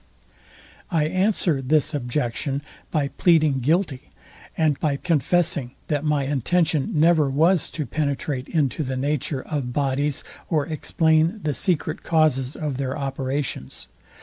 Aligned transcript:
I 0.89 1.05
answer 1.05 1.61
this 1.61 1.93
objection, 1.93 2.63
by 2.89 3.09
pleading 3.09 3.59
guilty, 3.59 4.09
and 4.57 4.79
by 4.79 4.97
confessing 4.97 5.75
that 5.89 6.03
my 6.03 6.23
intention 6.25 6.89
never 6.99 7.29
was 7.29 7.69
to 7.69 7.85
penetrate 7.85 8.47
into 8.49 8.81
the 8.81 8.97
nature 8.97 9.43
of 9.43 9.73
bodies, 9.73 10.23
or 10.49 10.65
explain 10.65 11.39
the 11.43 11.53
secret 11.53 12.01
causes 12.01 12.55
of 12.55 12.77
their 12.77 12.97
operations. 12.97 13.89